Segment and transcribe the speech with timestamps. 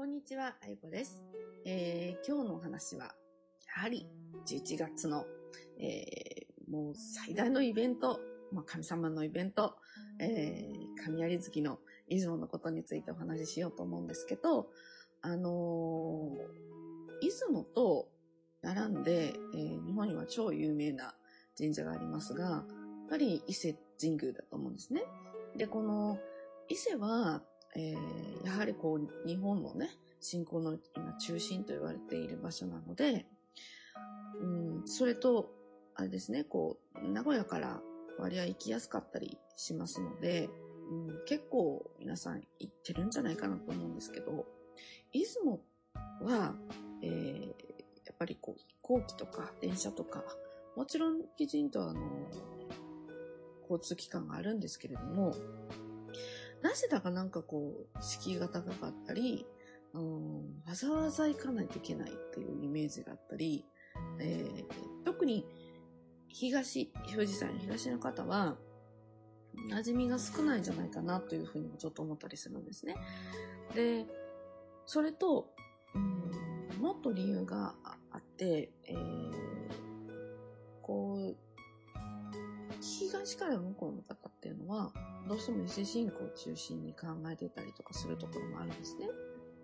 [0.00, 1.22] こんにちは、あゆこです。
[1.66, 3.04] えー、今日のお話は、
[3.76, 4.08] やはり
[4.46, 5.26] 11月の、
[5.78, 8.18] えー、もう最大のイベント、
[8.50, 9.74] まあ、神様のイベント、
[10.18, 14.70] えー、神有月の出雲のことについてお話ししようと思うんですけど、
[15.20, 18.08] あのー、出雲と
[18.62, 21.14] 並んで、えー、日本には超有名な
[21.58, 22.64] 神社がありますが、やっ
[23.10, 25.02] ぱり伊勢神宮だと思うんですね。
[25.58, 26.18] で、この
[26.70, 27.42] 伊勢は、
[27.76, 33.26] えー、やはりこう、日本のね、信仰の今中心と言われている場所なので、
[34.40, 34.46] う
[34.82, 35.50] ん、それと、
[35.94, 37.80] あれですね、こう、名古屋から
[38.18, 40.48] 割合行きやすかったりしますので、
[40.90, 44.46] うん、結構皆さん行ってるんじゃないかなと思うんですけど、
[45.12, 45.60] 出雲
[46.22, 46.54] は、
[47.02, 47.46] えー、
[48.04, 50.24] やっぱりこう、飛行機とか電車とか、
[50.76, 52.00] もちろんきちんとあの、
[53.62, 55.34] 交通機関があるんですけれども、
[56.62, 59.46] なぜだかなんかこう、敷居が高かったり、
[59.92, 63.64] うん、わざわざ行かないといけないっていうイメージがあったり、
[64.20, 64.64] えー、
[65.04, 65.46] 特に
[66.28, 68.56] 東、富士山東の方は、
[69.70, 72.94] 馴染みが少ないんじゃないかなというふうにもちょっと思ったりするんですね。
[73.74, 74.06] で、
[74.86, 75.50] それと、
[75.94, 79.32] うん、もっと理由があって、えー、
[80.82, 81.36] こう、
[82.80, 84.32] 東から向こうの方っ、
[85.30, 89.06] どうしても伊勢信仰を中心に考えてたりとかするところもあるんですね。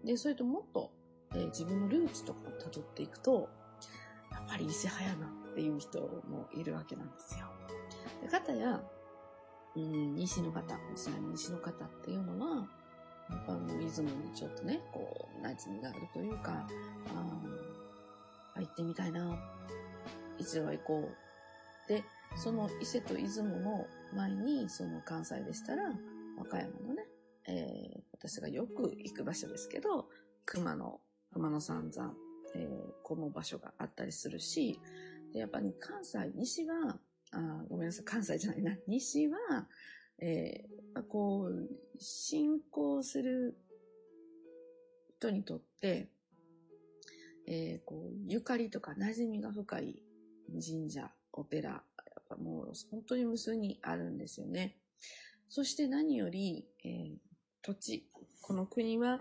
[0.05, 0.93] で、それともっと、
[1.35, 3.49] えー、自分のルーツとかを辿っていくと、
[4.31, 7.47] やっぱり伊勢派やなっていう人もいるわけなんですよ。
[8.23, 8.81] で、かたや、
[9.75, 12.69] うん、西の方、西の西の方っていうのは、
[13.29, 16.69] やっぱもう出雲にちょっとね、こう、馴染みがあるというか、あ
[18.55, 19.37] あ、行ってみたいな、
[20.39, 21.89] 一度は行こう。
[21.89, 22.05] で、
[22.37, 25.93] その伊勢と出雲の前に、その関西でしたら、
[26.37, 27.07] 和歌山のね、
[27.49, 30.09] えー、私がよく行く場所ですけど、
[30.45, 31.01] 熊野、
[31.33, 32.15] 熊野三山、
[32.55, 32.69] えー、
[33.03, 34.79] この場所があったりするし、
[35.33, 36.99] で、やっぱり関西、西は、
[37.33, 39.39] あごめんなさい、関西じゃないな、西は、
[40.19, 41.69] えー、こう、
[41.99, 43.57] 信仰する
[45.19, 46.09] 人にとって、
[47.47, 50.03] えー、こう、ゆかりとか馴染みが深い
[50.49, 51.96] 神社、お寺、やっ
[52.29, 54.77] ぱもう本当に無数にあるんですよね。
[55.49, 57.17] そして何より、えー、
[57.63, 58.09] 土地、
[58.41, 59.21] この国は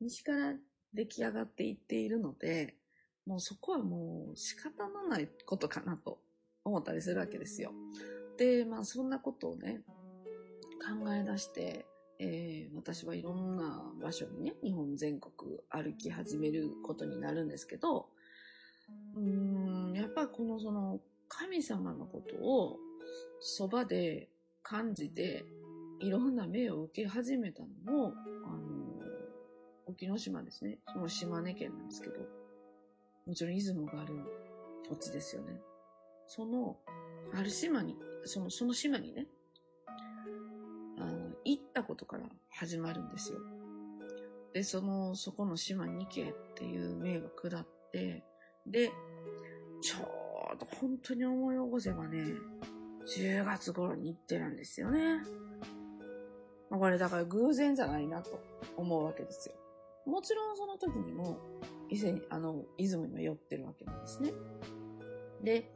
[0.00, 0.54] 西から
[0.94, 2.76] 出来上がっていっているので、
[3.26, 6.18] もうそこはもう仕方のないことかなと
[6.64, 7.72] 思ったりするわけですよ。
[8.36, 9.82] で、まあそんなことをね、
[10.82, 11.86] 考え出して、
[12.18, 15.32] えー、私はいろんな場所にね、日本全国
[15.70, 18.08] 歩き始めることになるんですけど、
[19.14, 21.00] うーん、やっぱこのその
[21.34, 22.78] 神様のことを
[23.40, 24.28] そばで
[24.62, 25.44] 感じて、
[25.98, 28.12] いろんな命を受け始めたのも、
[28.44, 28.60] あの、
[29.86, 30.78] 沖ノ島ですね。
[30.92, 32.20] その島根県なんですけど、
[33.26, 34.14] もちろん出雲がある
[34.88, 35.58] 土地ですよね。
[36.26, 36.76] その、
[37.34, 39.26] ある島に、その、その島にね、
[40.98, 43.38] あの、行ったことから始まるんですよ。
[44.52, 48.22] で、その、そこの島に行けっていう命が下って、
[48.66, 48.92] で、
[49.80, 50.21] ちょ
[50.54, 52.34] うど本当に思い起こせばね、
[53.16, 55.20] 10月頃に行ってるんですよね。
[56.70, 58.40] ま、これだから偶然じゃないなと
[58.76, 59.54] 思うわけですよ。
[60.06, 61.38] もちろんその時にも、
[61.90, 64.32] 伊勢に、あの、出雲には寄ってるわけなんですね。
[65.42, 65.70] で、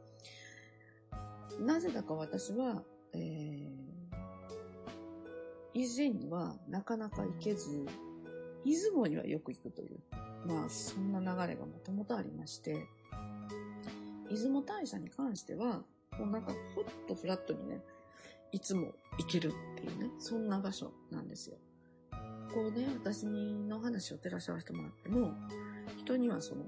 [1.59, 2.83] なぜだか私は、
[3.13, 3.77] えー、
[5.73, 7.85] 以前にはなかなか行けず、
[8.65, 9.99] 出雲にはよく行くという、
[10.45, 12.87] まあそんな流れがもともとありまして、
[14.29, 15.83] 出雲大社に関しては、
[16.17, 17.81] もうなんかほっとフラットにね、
[18.51, 21.57] いつも行けるっていうね、そんな場所なんですよ。
[22.53, 25.33] こうね、私の話を照らし合わせてもらっても、
[25.97, 26.63] 人にはその、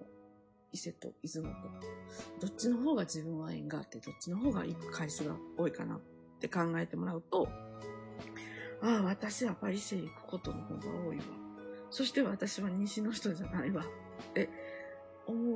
[0.72, 1.56] 伊勢と出雲と、
[2.42, 6.00] どっちの方が自分は縁があって、どっちの方が行く回数が多いかなっ
[6.40, 7.48] て考えてもらうと、
[8.82, 11.24] ああ、私はやっぱり伊勢行くことの方が多いわ。
[11.90, 13.84] そして私は西の人じゃないわ。
[13.84, 14.50] って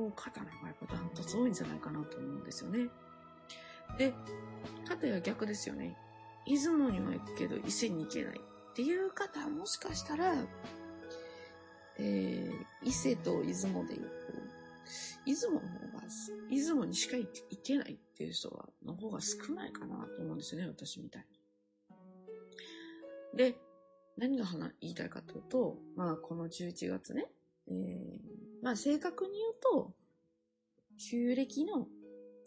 [0.04, 2.88] 思う方の方がやっぱダントツ多いんじゃないかなと思うんですよね。
[3.98, 4.12] で、
[4.86, 5.96] かたや逆ですよね。
[6.46, 10.34] 出雲には行くけど伊勢に行けないっていう方はもしかしたら、
[11.98, 14.14] えー、伊勢と出雲で言うと、
[15.24, 16.02] 出雲の方が、
[16.50, 17.28] 出雲にしか行
[17.62, 21.26] けないっていう人は、の方が少ないかなと思うんですよね、私みたい
[23.32, 23.38] に。
[23.38, 23.56] で、
[24.18, 24.44] 何が
[24.80, 27.26] 言いたいかというと、まあこの11月ね、
[27.68, 29.94] えー、まあ正確に言うと、
[31.10, 31.86] 旧暦の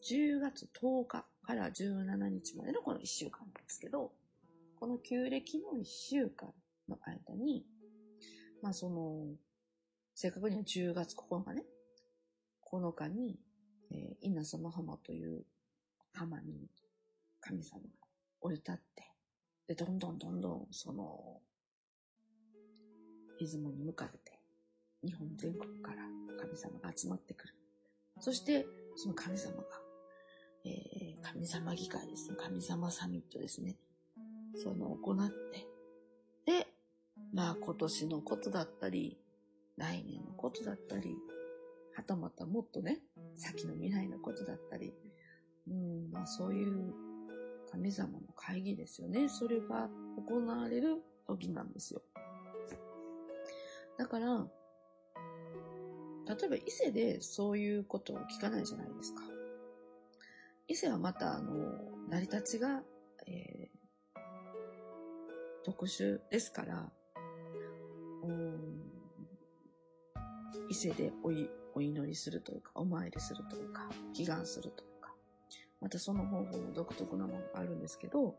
[0.09, 4.11] 10月10日から17日までのこの1週間なんですけど、
[4.79, 6.49] この旧暦の1週間
[6.87, 7.65] の間に、
[8.61, 9.25] まあその、
[10.13, 11.63] 正確には10月9日ね、
[12.71, 13.39] 9日に、
[13.91, 15.45] えー、稲様浜という
[16.13, 16.67] 浜に
[17.39, 17.89] 神様が
[18.41, 19.11] 降り立って、
[19.67, 21.41] で、どんどんどんどん、その、
[23.39, 24.26] 出雲に向かって、
[25.07, 26.03] 日本全国から
[26.37, 27.53] 神様が集まってくる。
[28.19, 28.65] そして、
[28.97, 29.63] その神様が、
[30.65, 32.35] えー、神様議会ですね。
[32.37, 33.77] 神様サミットですね。
[34.55, 35.65] その行って、
[36.45, 36.67] で、
[37.33, 39.17] まあ今年のことだったり、
[39.77, 41.15] 来年のことだったり、
[41.95, 42.99] はたまたもっとね、
[43.35, 44.93] 先の未来のことだったり、
[45.69, 46.93] うん、まあそういう
[47.71, 49.29] 神様の会議ですよね。
[49.29, 49.89] それが
[50.27, 52.01] 行われる時なんですよ。
[53.97, 54.47] だから、
[56.27, 59.21] 例えば伊勢でそういうことを聞かないじゃないですか。
[60.67, 61.53] 伊勢はまた、あの、
[62.09, 62.81] 成り立ちが、
[63.25, 64.19] えー、
[65.63, 66.91] 特殊ですから、
[70.69, 75.13] 伊勢でおいお祈りするというか、お参りするというか、祈願するというか、
[75.79, 78.35] またその方法も独特なものがあるんですけど、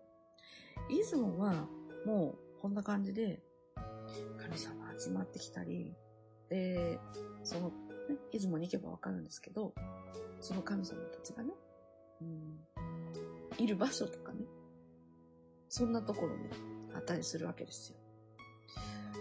[0.88, 1.66] 出雲は
[2.04, 3.40] もうこんな感じで、
[4.38, 5.94] 神様集まってきたり、
[6.48, 6.98] で、
[7.44, 9.74] その、ね、出雲に行けばわかるんですけど、
[10.40, 11.52] その神様たちがね、
[12.22, 14.44] うん、いる場所とかね、
[15.68, 16.48] そんなところに
[16.94, 17.98] あったりするわけですよ。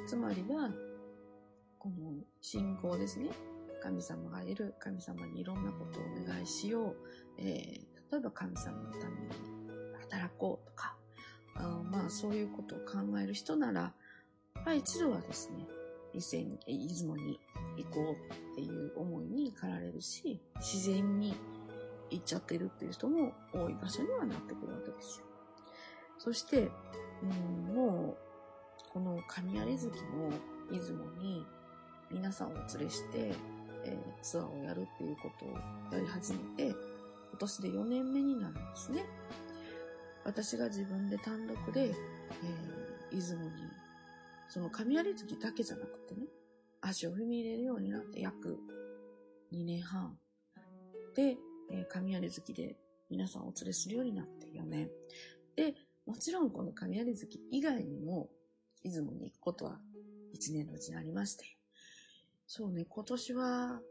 [0.07, 0.69] つまりは、
[1.79, 3.29] この信仰ですね。
[3.81, 6.95] 神様がいる、神様にいろんなことをお願いしよう。
[7.37, 9.29] えー、例えば神様のために
[9.99, 10.95] 働こうとか、
[11.55, 13.93] あまあそういうことを考える人なら、
[14.65, 15.67] まあ一度はですね、
[16.17, 17.39] 伊勢に、出雲に
[17.77, 21.35] 行こうっていう思いに駆られるし、自然に
[22.09, 25.25] 行っちゃってるっていう人も多い場所にはなってくるわけですよ。
[26.17, 26.71] そして、
[27.21, 30.31] うん、もう、この神有月の
[30.71, 31.45] 出雲に
[32.11, 33.33] 皆さんを連れして、
[33.85, 35.49] えー、ツアーをやるっていうことを
[35.93, 36.75] やり始めて、
[37.29, 39.05] 今年で4年目になるんですね。
[40.25, 43.51] 私が自分で単独で、えー、出雲に、
[44.49, 46.27] その神有月だけじゃなくてね、
[46.81, 48.59] 足を踏み入れるようになって約
[49.51, 50.17] 2年半。
[51.15, 51.37] で、
[51.71, 52.77] えー、神有月で
[53.09, 54.89] 皆さんお連れするようになって4年。
[55.55, 58.29] で、もちろんこの神有月以外にも、
[58.83, 59.81] 出雲に行くことは
[60.33, 61.45] 1年のうちにありまして、
[62.45, 63.81] そうね、今年は、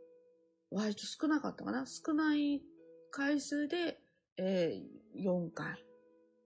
[0.70, 2.62] 割と少なかったかな少ない
[3.10, 4.00] 回数で、
[4.36, 5.84] えー、4回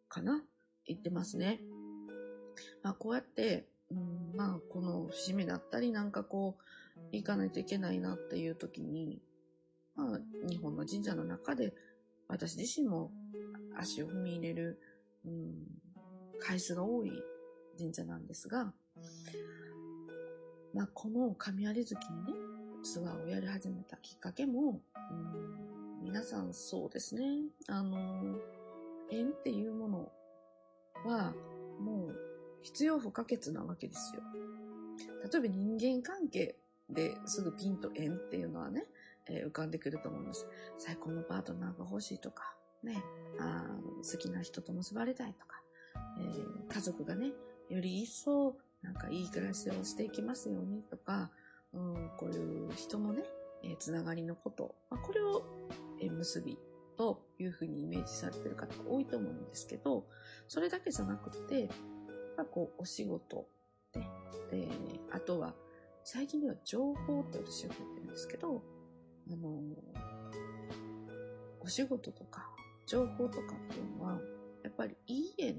[0.09, 0.45] かな
[0.87, 1.61] 行ってますね。
[2.83, 6.63] まあ、こうやって、うん、まあ、この節目だったり、なんかこう、
[7.13, 9.21] 行かないといけないなっていう時に、
[9.97, 11.75] まあ、日本の神社の中で、
[12.29, 13.11] 私自身も
[13.77, 14.81] 足を踏み入れる、
[15.27, 15.55] うん、
[16.41, 17.13] 回数が多い
[17.79, 18.73] 神社なんですが、
[20.73, 22.33] まあ、この神有月にね、
[22.83, 25.15] ツアーをやり始めたきっかけも、う
[26.03, 27.23] ん、皆さんそうですね、
[27.69, 27.99] あの、
[29.11, 30.13] 縁っていうもの
[31.05, 31.35] は、
[31.81, 32.30] もう
[32.63, 34.23] 必要不可欠なわけですよ。
[35.31, 36.57] 例えば人間関係
[36.89, 38.85] ですぐピンと縁っていうのはね、
[39.29, 40.47] えー、浮かんでくると思います。
[40.79, 43.03] 最高のパートナーが欲しいとか、ね、
[43.39, 43.67] あ
[44.03, 45.63] 好きな人と結ばれたいとか、
[46.19, 47.33] えー、家族がね、
[47.69, 51.31] より一層なんかいい暮らしをしていきますようにとか、
[51.73, 53.23] うん、こういう人のね、
[53.63, 55.45] えー、つながりのこと、まあ、これを、
[56.01, 56.59] えー、結び
[56.97, 60.07] というふうにイメージされてる方が多いと思うんですけど、
[60.49, 61.69] それだけじゃなくて、
[62.41, 63.47] まあ、こう、お仕事
[63.93, 64.01] で、
[64.51, 64.69] で、
[65.13, 65.55] あとは、
[66.05, 68.63] 最近では情報って私は言ってるんですけど、
[69.31, 69.61] あの、
[71.61, 72.49] お仕事とか、
[72.87, 74.19] 情報とかっていうのは、
[74.65, 75.55] やっぱりいい縁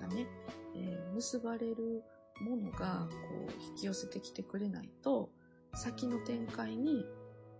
[0.00, 0.26] がね、
[0.74, 2.02] えー、結ばれる
[2.40, 3.16] ものがこ
[3.48, 5.30] う引き寄せてきてくれないと、
[5.74, 7.06] 先の展開に、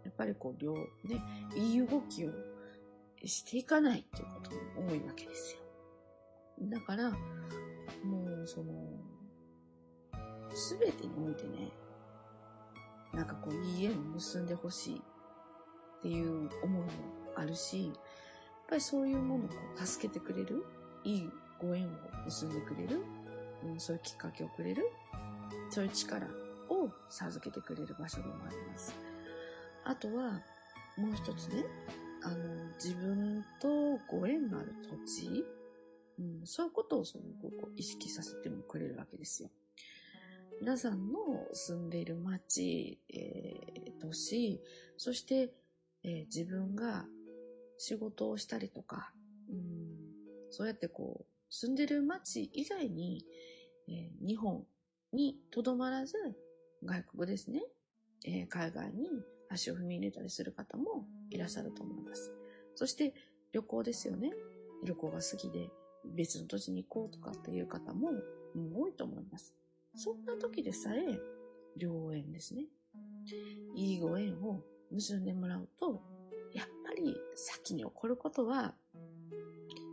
[0.02, 1.22] やっぱりこう、両、ね、
[1.54, 2.32] いい動きを
[3.24, 4.50] していかないっていうこと
[4.80, 5.60] も多いわけですよ。
[6.68, 7.12] だから、
[8.04, 8.74] もう、その、
[10.54, 11.70] すべてにおいてね、
[13.12, 16.88] なんかこう、いい縁を結んでほしいっていう思いも
[17.36, 17.96] あるし、やっ
[18.68, 20.64] ぱりそういうものを助けてくれる、
[21.04, 21.90] いいご縁を
[22.24, 23.02] 結んでくれる
[23.64, 24.90] うん、そういうきっかけをくれる、
[25.70, 26.26] そういう力
[26.68, 28.94] を授けてくれる場所でもあります。
[29.84, 30.40] あとは、
[30.96, 31.64] もう一つね、
[32.22, 32.36] あの、
[32.82, 33.68] 自分と
[34.08, 35.44] ご縁のある土地、
[36.18, 39.50] うん、そういうことをそのこう意識させてもくれるわけですよ。
[40.60, 44.60] 皆さんの住んでいる町、えー、都市、
[44.96, 45.52] そして、
[46.02, 47.06] えー、自分が
[47.78, 49.12] 仕事をしたりとか、
[49.48, 49.60] うん、
[50.50, 53.24] そうやってこう、住んでる町以外に、
[53.88, 54.64] えー、日本
[55.12, 56.14] にとどまらず、
[56.84, 57.62] 外国ですね。
[58.26, 59.08] えー、海外に
[59.48, 62.32] 足を踏み入れたりする方もいらっしゃると思います。
[62.74, 63.14] そして
[63.52, 64.32] 旅行ですよね。
[64.84, 65.70] 旅行が好きで
[66.14, 68.10] 別の土地に行こうとかっていう方も
[68.74, 69.54] 多いと思います。
[69.94, 71.18] そんな時でさえ、
[71.76, 72.66] 良縁ですね。
[73.74, 76.02] いいご縁を結んでもらうと、
[76.54, 78.74] やっぱり先に起こることは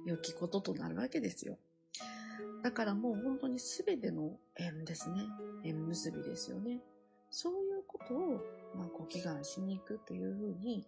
[0.06, 1.58] 良きこととなるわけですよ。
[2.64, 5.18] だからもう本当に全ての縁ですね。
[5.64, 6.82] 縁結びですよね。
[7.30, 8.42] そういうことを、
[8.76, 10.88] まあ、ご祈願しに行くというふうに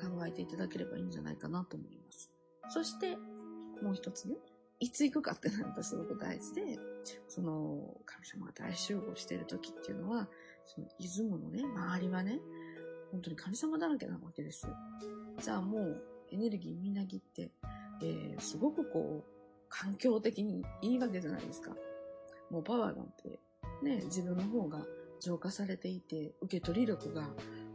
[0.00, 2.30] 考えていただければいいんじゃないかなと思います。
[2.70, 3.16] そして、
[3.82, 4.36] もう一つね、
[4.80, 6.78] いつ行くかってなるとすごく大事で、
[7.26, 10.28] その、神様が大集合してる時っていうのは、
[10.66, 12.38] その出雲のね、周りはね、
[13.10, 14.74] 本当に神様だらけなわけですよ。
[15.42, 17.50] じゃあもうエネルギーみなぎって、
[18.02, 21.74] えー、すごくこう、環境的にいいわけじゃないですか。
[22.50, 23.38] もうパワーなんて、
[23.82, 24.84] ね、自分の方が
[25.20, 27.28] 浄化されていて、受け取り力が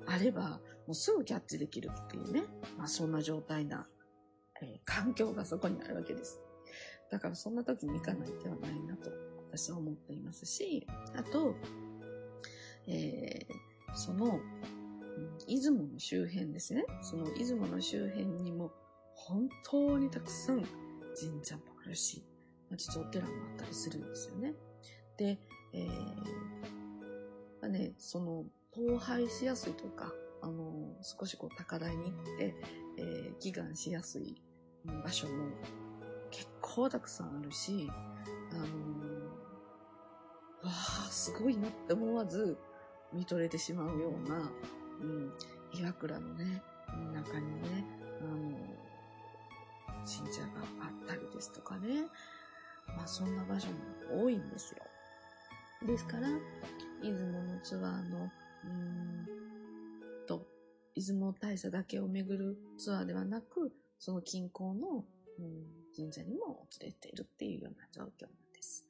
[0.05, 2.43] あれば、もうすぐキャッチできるっていうね、
[2.77, 3.87] まあそんな状態な、
[4.61, 6.42] えー、環境がそこにあるわけです。
[7.11, 9.11] だからそんな時に行かない手はないなと
[9.51, 11.55] 私は思っていますし、あと、
[12.87, 14.39] えー、その、
[15.47, 16.83] 出雲の周辺ですね。
[17.01, 18.71] その出雲の周辺にも
[19.13, 20.63] 本当にたくさん
[21.15, 22.23] 神社もあるし、
[22.69, 24.55] まあ、実はお寺もあったりするんですよね。
[25.17, 25.39] で、
[25.73, 25.87] えー、
[27.61, 28.45] まあね、その、
[28.75, 32.55] 荒廃しやすいとか、あの、少しこう高台に行って、
[32.97, 34.41] えー、祈願しやすい
[35.03, 35.49] 場所も
[36.33, 37.87] 結構たくさんあるし、
[38.51, 42.57] あのー、わあ、すごいなって思わず
[43.13, 44.51] 見とれてしまうような、
[44.99, 45.31] うん、
[45.79, 46.63] 岩倉のね、
[47.13, 47.85] 中にね、
[48.19, 50.47] あのー、神社が
[50.81, 52.01] あったりですとかね、
[52.87, 53.67] まあそんな場所
[54.09, 54.81] も多いんですよ。
[55.85, 56.27] ですから、
[57.03, 58.31] 出雲のツアーの、
[58.63, 58.71] うー
[60.23, 60.47] んと、
[60.95, 65.05] 出雲大社だけを巡るツアーではなく、その近郊の、
[65.37, 68.85] うん神社にも訪れているっていうような状況なんです。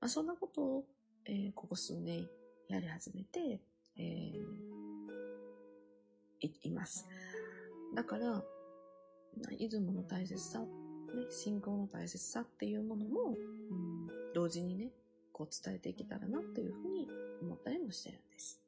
[0.00, 0.84] まあ、そんなことを、
[1.26, 2.26] えー、ここ数年
[2.68, 3.60] やり始めて、
[3.96, 7.06] えー、いいます。
[7.94, 8.42] だから、
[9.58, 10.66] 出雲の大切さ、ね、
[11.30, 13.34] 信仰の大切さっていうものも、
[13.70, 14.90] うん、同時にね、
[15.32, 17.08] こう伝えていけたらなというふうに
[17.42, 18.60] 思ったりもしてるんです。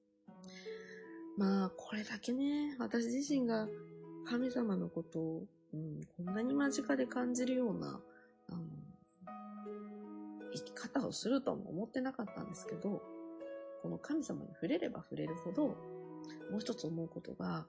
[1.36, 3.68] まあ、これだけね、私自身が
[4.24, 8.00] 神様のことをうん、こんなに間近で感じるような、
[8.48, 8.60] あの、
[10.54, 13.02] 生き方をするとも思ってなかったんですけど、
[13.82, 15.68] この神様に触れれば触れるほど、
[16.50, 17.66] もう一つ思うことが、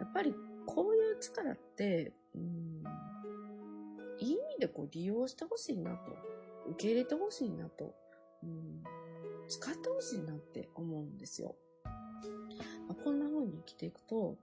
[0.00, 0.34] やっぱり
[0.66, 2.82] こういう力って、うん、
[4.18, 6.12] いい意味でこう利用してほしいなと、
[6.70, 7.94] 受け入れてほしいなと、
[8.42, 8.82] うん、
[9.48, 11.54] 使ってほしいなって思うんですよ。
[12.88, 14.36] まあ、こんな風に生きていくと、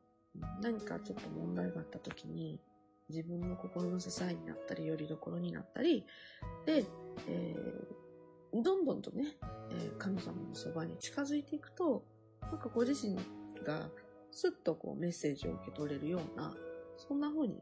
[0.62, 2.60] 何かちょっと問題があった時に、
[3.10, 6.06] 自分の心の支えになったり、よりどころになったり、
[6.66, 6.86] で、
[7.28, 9.38] えー、どんどんとね、
[9.72, 12.04] えー、神様のそばに近づいていくと、
[12.42, 13.16] なんかご自身
[13.64, 13.90] が
[14.32, 16.54] スッとこうメッセージを受け取れるような、
[16.98, 17.62] そんな風に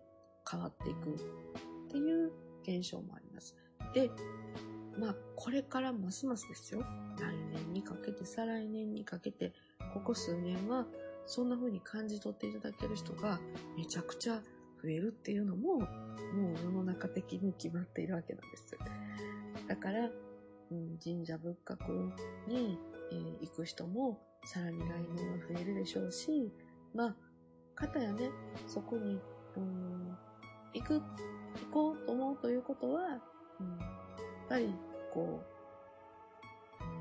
[0.49, 1.17] 変わっていくっ
[1.89, 2.31] ていう
[2.63, 3.55] 現象もあります。
[3.93, 4.09] で、
[4.99, 6.81] まあ、これからますますですよ。
[7.19, 9.53] 来年にかけて、再来年にかけて、
[9.93, 10.85] ここ数年は、
[11.25, 13.39] そんな風に感じ取っていただける人が
[13.75, 14.41] めちゃくちゃ
[14.81, 15.87] 増えるっていうのも、もう
[16.63, 18.77] 世の中的に決まっているわけなんです。
[19.67, 20.09] だから、
[20.71, 22.11] うん、神社仏閣
[22.47, 22.77] に、
[23.11, 24.83] えー、行く人もさらに来
[25.15, 26.51] 年は増えるでしょうし、
[26.93, 27.15] まあ、
[27.75, 28.29] かたやね、
[28.67, 29.19] そこに、
[29.57, 30.17] うん、
[30.73, 31.01] 行く、行
[31.71, 33.19] こうと思うということは、うん、やっ
[34.49, 34.73] ぱり、
[35.13, 35.41] こ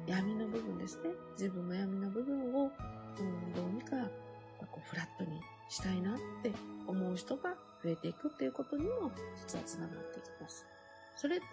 [0.07, 1.11] う、闇の部分ですね。
[1.33, 2.71] 自分の闇の部分を、
[3.19, 3.97] うん、どうにか、
[4.66, 6.52] こう、フラットにしたいなって
[6.87, 10.66] 思う人が増えていくっていうことにも実はつながっていきます。
[11.16, 11.47] それと、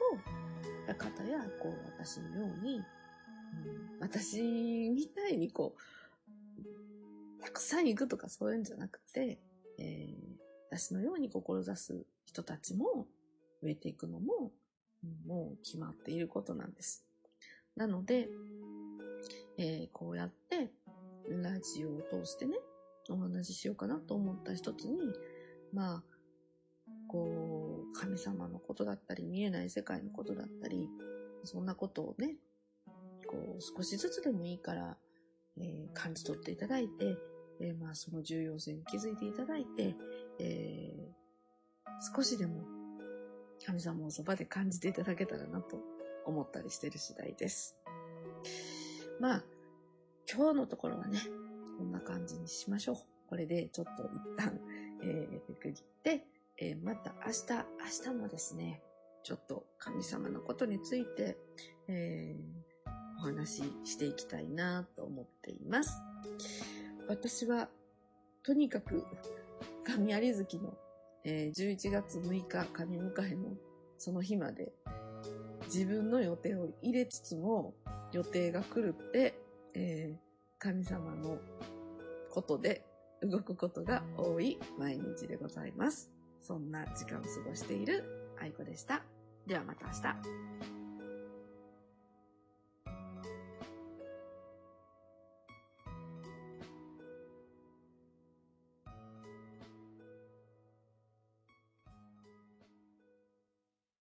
[0.97, 2.83] 方や、こう、私のように、うん、
[3.99, 4.41] 私
[4.89, 9.39] みたいにこう、たくさん行くとかそういうんじゃなくて、
[9.77, 13.07] えー、私のように志す人たちも
[13.61, 14.51] 増えていくのも、
[15.25, 17.05] もう決まっていることなんです。
[17.75, 18.29] なので、
[19.57, 20.71] えー、こうやって、
[21.29, 22.57] ラジオを通してね、
[23.13, 24.97] お話ししようかなと思った一つに、
[25.73, 26.03] まあ、
[27.07, 30.89] こう、神様のことだったり、見えない世界のことだったり、
[31.43, 32.35] そんなことをね、
[33.27, 34.97] こう、少しずつでもいいから、
[35.57, 37.17] えー、感じ取っていただいて、
[37.59, 39.95] えー、まあ、その重要性に気づいていただいて、
[40.39, 42.63] えー、少しでも
[43.65, 45.79] 神様をそばで感じていただけたらなと
[46.25, 47.77] 思ったりしてる次第です。
[49.19, 49.43] まあ、
[50.31, 51.19] 今日のところはね、
[51.81, 52.97] こんな感じにしましょう。
[53.27, 54.59] これでちょっと一旦、
[55.03, 56.27] えー、区切って、
[56.59, 57.65] えー、また明日、
[58.05, 58.83] 明日もですね、
[59.23, 61.39] ちょっと神様のことについて、
[61.87, 65.99] えー、お話ししていきたいなと思っています。
[67.07, 67.67] 私は、
[68.43, 69.03] とにかく、
[69.83, 70.77] 神有月の、
[71.23, 73.55] えー、11月6日神迎えの
[73.97, 74.71] その日まで、
[75.65, 77.73] 自分の予定を入れつつも、
[78.11, 79.33] 予定が狂って、
[79.73, 81.39] えー、神様の
[82.31, 82.83] ことで
[83.21, 86.09] 動くことが多い毎日でございます。
[86.41, 89.03] そんな時間を過ごしている愛子でした。
[89.45, 90.70] ではまた明日。